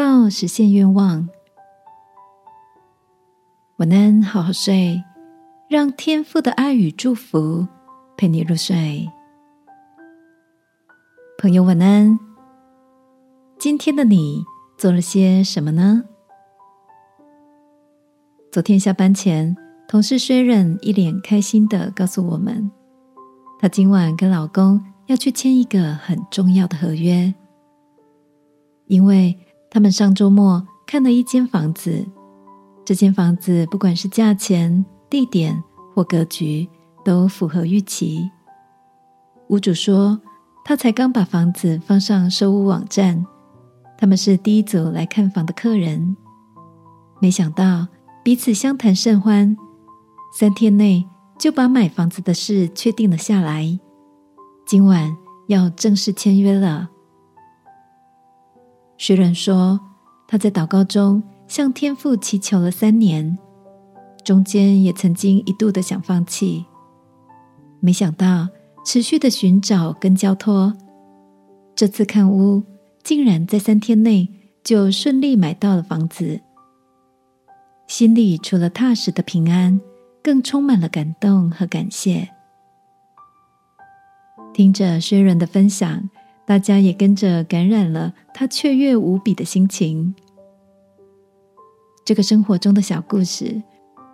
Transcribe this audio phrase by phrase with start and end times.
[0.00, 1.28] 到实现愿望，
[3.76, 5.04] 晚安，好好睡，
[5.68, 7.68] 让天父的爱与祝福
[8.16, 9.06] 陪你入睡。
[11.36, 12.18] 朋友，晚安。
[13.58, 14.42] 今天的你
[14.78, 16.04] 做了些什么呢？
[18.50, 19.54] 昨天下班前，
[19.86, 22.70] 同事薛忍一脸开心的告诉我们，
[23.58, 27.34] 她今晚跟老公要去签一个很重要的合约。
[28.86, 29.38] 因为
[29.70, 32.04] 他们上周末看了一间房子，
[32.84, 35.62] 这间房子不管是价钱、地点
[35.94, 36.68] 或格局，
[37.04, 38.28] 都符合预期。
[39.48, 40.20] 屋主说，
[40.64, 43.24] 他才刚把房子放上收屋网站，
[43.96, 46.16] 他们是第一组来看房的客人。
[47.20, 47.86] 没想到
[48.24, 49.56] 彼此相谈甚欢，
[50.36, 51.06] 三天内
[51.38, 53.78] 就把买房子的事确定了下来。
[54.66, 56.90] 今晚要正式签约了。
[59.00, 59.80] 学人说，
[60.28, 63.38] 他在祷告中向天父祈求了三年，
[64.22, 66.66] 中间也曾经一度的想放弃，
[67.80, 68.46] 没想到
[68.84, 70.74] 持续的寻找跟交托，
[71.74, 72.62] 这次看屋
[73.02, 74.28] 竟然在三天内
[74.62, 76.42] 就顺利买到了房子，
[77.86, 79.80] 心里除了踏实的平安，
[80.22, 82.28] 更充满了感动和感谢。
[84.52, 86.10] 听着薛仁的分享。
[86.50, 90.16] 大家也跟着感染了他雀跃无比的心情。
[92.04, 93.62] 这个生活中的小故事，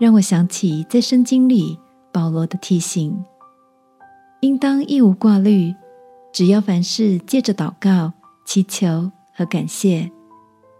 [0.00, 1.78] 让我想起在圣经里
[2.12, 3.24] 保罗的提醒：
[4.40, 5.72] 应当一无挂虑，
[6.32, 8.12] 只要凡事借着祷告、
[8.44, 10.10] 祈求和感谢，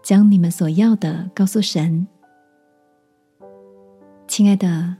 [0.03, 2.05] 将你们所要的告诉神。
[4.27, 4.97] 亲爱的，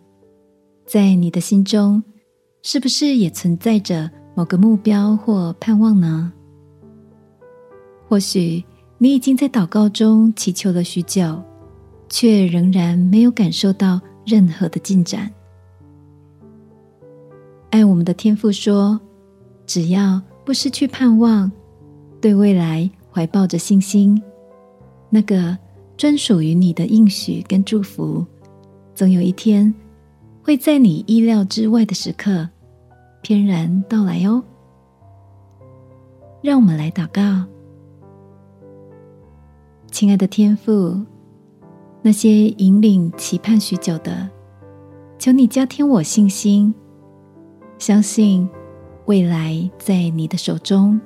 [0.85, 2.01] 在你的心中，
[2.61, 6.31] 是不是也存在着某个目标或盼望呢？
[8.15, 8.63] 或许
[8.97, 11.43] 你已经在祷告中祈求了许久，
[12.07, 15.29] 却仍然没有感受到任何的进展。
[17.71, 18.97] 爱我们的天父说
[19.67, 21.51] ：“只要不失去盼望，
[22.21, 24.23] 对未来怀抱着信心，
[25.09, 25.57] 那个
[25.97, 28.25] 专属于你的应许跟祝福，
[28.93, 29.75] 总有一天
[30.41, 32.47] 会在你意料之外的时刻
[33.21, 34.41] 翩然到来哦。”
[36.41, 37.45] 让我们来祷告。
[39.95, 41.01] 亲爱的天父，
[42.01, 44.29] 那些引领期盼许久的，
[45.17, 46.75] 求你加添我信心，
[47.77, 48.49] 相信
[49.05, 50.99] 未来在你的手中，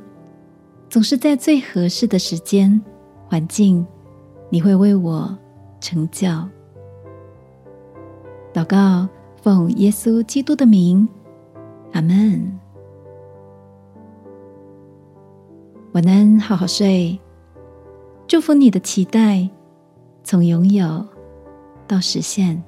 [0.89, 2.81] 总是在最合适的时间、
[3.27, 3.85] 环境，
[4.49, 5.37] 你会为我
[5.79, 6.27] 成就。
[8.51, 9.07] 祷告，
[9.39, 11.07] 奉耶稣基督的名，
[11.91, 12.59] 阿门。
[15.91, 17.19] 晚安，好好睡。
[18.29, 19.49] 祝福你的期待，
[20.23, 21.03] 从拥有
[21.87, 22.63] 到实现。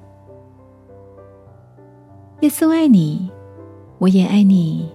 [2.40, 3.30] 耶稣爱你，
[3.98, 4.90] 我也爱你。